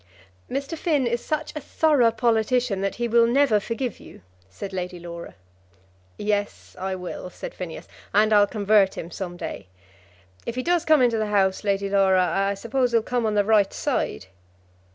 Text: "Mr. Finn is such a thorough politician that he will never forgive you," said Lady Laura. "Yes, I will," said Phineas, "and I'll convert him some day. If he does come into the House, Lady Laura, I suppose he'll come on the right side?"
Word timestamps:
"Mr. 0.49 0.75
Finn 0.75 1.05
is 1.05 1.23
such 1.23 1.55
a 1.55 1.59
thorough 1.61 2.09
politician 2.09 2.81
that 2.81 2.95
he 2.95 3.07
will 3.07 3.27
never 3.27 3.59
forgive 3.59 3.99
you," 3.99 4.21
said 4.49 4.73
Lady 4.73 4.99
Laura. 4.99 5.35
"Yes, 6.17 6.75
I 6.79 6.95
will," 6.95 7.29
said 7.29 7.53
Phineas, 7.53 7.87
"and 8.11 8.33
I'll 8.33 8.47
convert 8.47 8.97
him 8.97 9.11
some 9.11 9.37
day. 9.37 9.67
If 10.43 10.55
he 10.55 10.63
does 10.63 10.85
come 10.85 11.03
into 11.03 11.19
the 11.19 11.27
House, 11.27 11.63
Lady 11.63 11.87
Laura, 11.87 12.23
I 12.25 12.55
suppose 12.55 12.93
he'll 12.93 13.03
come 13.03 13.27
on 13.27 13.35
the 13.35 13.45
right 13.45 13.71
side?" 13.71 14.25